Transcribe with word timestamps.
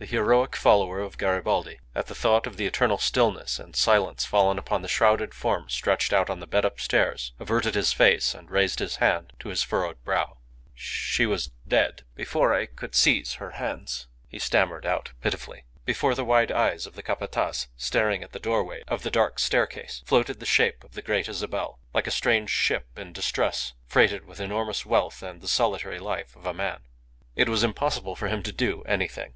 The 0.00 0.06
heroic 0.06 0.54
follower 0.54 1.00
of 1.00 1.18
Garibaldi, 1.18 1.80
at 1.92 2.06
the 2.06 2.14
thought 2.14 2.46
of 2.46 2.56
the 2.56 2.66
eternal 2.66 2.98
stillness 2.98 3.58
and 3.58 3.74
silence 3.74 4.24
fallen 4.24 4.56
upon 4.56 4.82
the 4.82 4.86
shrouded 4.88 5.34
form 5.34 5.68
stretched 5.68 6.12
out 6.12 6.30
on 6.30 6.38
the 6.38 6.46
bed 6.46 6.64
upstairs, 6.64 7.32
averted 7.40 7.74
his 7.74 7.92
face 7.92 8.32
and 8.32 8.48
raised 8.48 8.78
his 8.78 8.94
hand 9.02 9.32
to 9.40 9.48
his 9.48 9.64
furrowed 9.64 10.00
brow. 10.04 10.36
"She 10.72 11.26
was 11.26 11.50
dead 11.66 12.04
before 12.14 12.54
I 12.54 12.66
could 12.66 12.94
seize 12.94 13.34
her 13.34 13.50
hands," 13.58 14.06
he 14.28 14.38
stammered 14.38 14.86
out, 14.86 15.14
pitifully. 15.20 15.64
Before 15.84 16.14
the 16.14 16.24
wide 16.24 16.52
eyes 16.52 16.86
of 16.86 16.94
the 16.94 17.02
Capataz, 17.02 17.66
staring 17.76 18.22
at 18.22 18.30
the 18.30 18.38
doorway 18.38 18.84
of 18.86 19.02
the 19.02 19.10
dark 19.10 19.40
staircase, 19.40 20.04
floated 20.06 20.38
the 20.38 20.46
shape 20.46 20.84
of 20.84 20.92
the 20.92 21.02
Great 21.02 21.28
Isabel, 21.28 21.80
like 21.92 22.06
a 22.06 22.12
strange 22.12 22.50
ship 22.50 22.86
in 22.96 23.12
distress, 23.12 23.72
freighted 23.88 24.26
with 24.26 24.38
enormous 24.38 24.86
wealth 24.86 25.24
and 25.24 25.40
the 25.40 25.48
solitary 25.48 25.98
life 25.98 26.36
of 26.36 26.46
a 26.46 26.54
man. 26.54 26.84
It 27.34 27.48
was 27.48 27.64
impossible 27.64 28.14
for 28.14 28.28
him 28.28 28.44
to 28.44 28.52
do 28.52 28.82
anything. 28.84 29.34